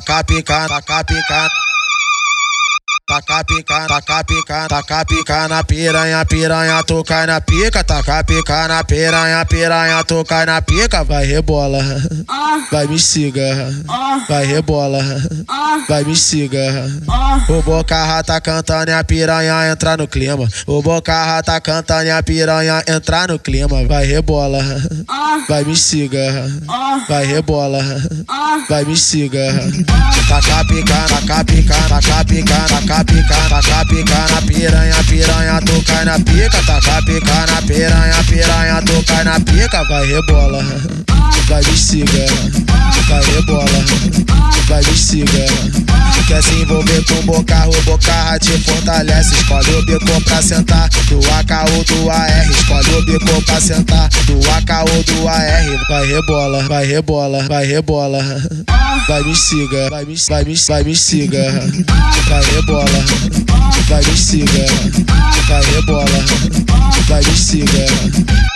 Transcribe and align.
taca 0.00 0.22
pica, 0.24 0.66
taca 0.68 1.04
pica. 1.04 1.65
Taca 3.36 3.44
pica, 3.44 3.86
taca 3.86 4.24
pica, 4.24 4.66
taca 4.66 5.04
pica 5.04 5.48
na 5.48 5.62
piranha, 5.62 6.24
piranha, 6.24 6.82
tu 6.84 7.04
cai 7.04 7.26
na 7.26 7.38
pica, 7.38 7.84
taca 7.84 8.24
pica 8.24 8.66
na 8.66 8.82
piranha, 8.82 9.44
piranha, 9.44 10.02
tu 10.04 10.24
cai 10.24 10.46
na 10.46 10.62
pica, 10.62 11.04
vai 11.04 11.26
rebola, 11.26 11.82
vai 12.72 12.86
me 12.86 12.98
siga, 12.98 13.42
vai 14.26 14.46
rebola, 14.46 15.02
vai 15.86 16.04
me 16.04 16.16
siga. 16.16 16.86
O 17.50 17.60
boca 17.60 18.22
tá 18.22 18.40
cantando 18.40 18.90
e 18.90 18.94
a 18.94 19.04
piranha 19.04 19.70
entra 19.70 19.98
no 19.98 20.08
clima. 20.08 20.48
O 20.66 20.80
boca 20.80 21.42
tá 21.42 21.60
cantando 21.60 22.04
e 22.04 22.10
a 22.10 22.22
piranha 22.22 22.82
entra 22.88 23.26
no 23.26 23.38
clima, 23.38 23.84
vai 23.86 24.06
rebola, 24.06 24.64
vai 25.46 25.62
me 25.62 25.76
siga, 25.76 26.50
vai 27.06 27.26
rebola, 27.26 27.82
vai 28.66 28.84
me 28.86 28.96
siga. 28.96 29.52
Taca 30.26 30.64
pica, 30.64 30.94
taca 31.06 31.44
pica, 31.44 31.74
taca 31.88 32.24
pica, 32.24 32.56
taca 32.68 33.04
pica, 33.04 33.25
taca 33.28 33.84
pica 33.86 34.26
na 34.30 34.42
piranha, 34.42 34.94
piranha, 35.08 35.60
tu 35.60 35.82
cai 35.84 36.04
na 36.04 36.18
pica, 36.18 36.62
taca 36.66 37.02
pica 37.02 37.46
na 37.46 37.62
piranha, 37.62 38.24
piranha, 38.28 38.82
tu 38.82 39.02
cai 39.04 39.24
na 39.24 39.40
pica, 39.40 39.84
vai 39.84 40.06
rebola, 40.06 40.62
vai 41.48 41.62
me 41.64 41.76
siga, 41.76 42.26
vai 43.08 43.24
rebola, 43.24 43.84
vai 44.68 44.82
me 44.82 44.96
siga. 44.96 45.46
Quer 46.26 46.42
se 46.42 46.54
envolver 46.54 47.04
com 47.04 47.22
boca, 47.26 47.68
o 47.68 47.82
boca 47.82 48.38
te 48.40 48.50
fortalece. 48.58 49.34
Escolhe 49.34 49.74
o 49.74 49.86
bico 49.86 50.20
pra 50.24 50.42
sentar, 50.42 50.88
do 51.08 51.18
AK 51.18 51.70
ou 51.72 51.84
do 51.84 52.10
AR. 52.10 52.50
Escolhe 52.50 52.94
o 52.94 53.02
bico 53.04 53.42
pra 53.42 53.60
sentar, 53.60 54.08
do 54.26 54.38
AK 54.50 54.90
ou 54.92 55.02
do 55.04 55.28
AR. 55.28 55.86
Vai 55.88 56.06
rebola, 56.06 56.62
vai 56.64 56.86
rebola, 56.86 57.46
vai 57.48 57.66
rebola. 57.66 58.22
Vai 59.08 59.22
me 59.22 59.36
siga, 59.36 59.88
vai 59.90 60.04
me, 60.04 60.16
vai 60.28 60.44
me, 60.44 60.54
vai 60.54 60.84
me 60.84 60.96
siga. 60.96 61.42
Vai 62.28 62.44
rebola, 62.44 63.04
vai 63.88 64.04
me 64.04 64.16
siga. 64.16 64.66
Vai 65.48 65.64
rebola, 65.64 66.24
vai 67.08 67.22
me 67.22 67.36
siga. 67.36 68.55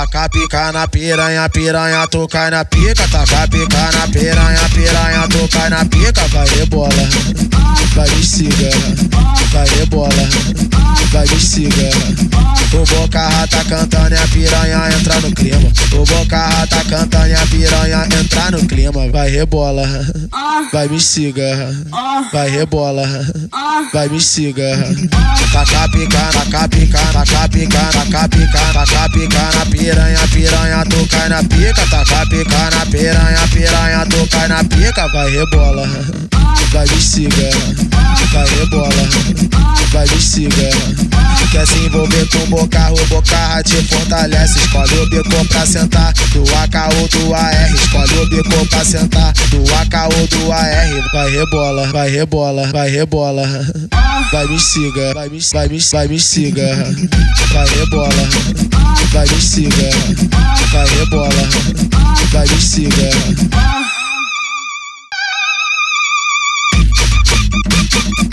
Taca 0.00 0.30
pica 0.30 0.72
na 0.72 0.88
piranha, 0.88 1.46
piranha, 1.50 2.06
tu 2.08 2.26
cai 2.26 2.50
na 2.50 2.64
pica. 2.64 3.06
Taca 3.06 3.46
pica 3.48 3.92
na 3.92 4.08
piranha, 4.08 4.66
piranha, 4.72 5.28
tu 5.28 5.46
cai 5.48 5.68
na 5.68 5.84
pica. 5.84 6.26
Vai 6.28 6.48
rebola, 6.48 7.08
vai 7.94 8.08
me 8.08 8.24
siga, 8.24 8.70
vai 9.52 9.68
rebola, 9.68 10.28
vai 11.12 11.28
me 11.28 11.38
siga. 11.38 11.90
O 12.72 12.84
boca 12.86 13.28
tá 13.48 13.64
cantando 13.68 14.14
e 14.14 14.16
a 14.16 14.28
piranha 14.28 14.88
entra 14.96 15.20
no 15.20 15.34
clima. 15.34 15.70
O 15.92 16.04
boca 16.06 16.66
tá 16.66 16.84
cantando 16.88 17.26
e 17.26 17.34
a 17.34 17.46
piranha 17.46 18.08
entra 18.18 18.50
no 18.52 18.66
clima. 18.66 19.10
Vai 19.10 19.28
rebola, 19.28 19.86
vai 20.72 20.88
me 20.88 20.98
siga, 20.98 21.76
vai 22.32 22.48
rebola, 22.48 23.06
vai 23.92 24.08
me 24.08 24.20
siga. 24.20 24.78
Taca 25.52 25.88
pica, 25.88 26.30
taca 26.32 26.68
pica, 26.68 26.98
taca 27.12 27.48
pica, 27.48 27.89
taca 28.20 28.28
pica, 28.28 28.58
taca 28.72 29.08
pica 29.08 29.40
na 29.56 29.64
piranha, 29.70 30.28
piranha, 30.32 30.84
tu 30.84 31.06
cai 31.08 31.28
na 31.28 31.42
pica, 31.42 31.86
taca 31.90 32.26
pica 32.28 32.70
na 32.70 32.84
piranha, 32.86 33.48
piranha, 33.52 34.06
tu 34.06 34.26
cai 34.28 34.48
na 34.48 34.62
pica, 34.64 35.08
vai 35.08 35.30
rebola, 35.30 35.86
vai 36.72 36.86
me 36.86 37.00
siga, 37.00 37.50
vai 38.32 38.48
rebola, 38.48 39.08
vai 39.92 40.06
me 40.06 40.20
siga. 40.20 40.70
Quer 41.50 41.66
se 41.66 41.78
envolver 41.78 42.28
com 42.28 42.46
boca, 42.46 42.92
o 42.92 43.06
boca 43.06 43.62
te 43.64 43.82
fortalece. 43.82 44.58
Escolhe 44.58 44.98
o 44.98 45.10
bico 45.10 45.48
pra 45.48 45.66
sentar, 45.66 46.12
do 46.32 46.42
AK 46.42 46.94
ou 46.96 47.08
do 47.08 47.34
AR. 47.34 47.74
Escolhe 47.74 48.18
o 48.18 48.26
bico 48.28 48.66
pra 48.66 48.84
sentar, 48.84 49.32
do 49.50 49.62
AK 49.74 50.16
ou 50.16 50.26
do 50.28 50.52
AR. 50.52 51.10
Vai 51.12 51.30
rebola, 51.30 51.86
vai 51.88 52.10
rebola, 52.10 52.70
vai 52.72 52.90
rebola. 52.90 53.48
Vai 54.32 54.46
me 54.46 54.60
siga, 54.60 55.12
vai 55.12 55.28
me, 55.28 55.40
vai 55.52 55.68
me, 55.68 55.78
vai 55.78 56.08
me 56.08 56.20
siga. 56.20 56.66
Vai 57.52 57.68
rebola, 57.68 58.28
vai 59.12 59.26
me 59.26 59.40
siga. 59.40 59.90
Vai 60.70 60.88
rebola, 60.88 61.48
vai 62.30 62.46
me 62.46 62.60
siga. 62.60 63.59
Thank 67.92 68.18
you. 68.22 68.29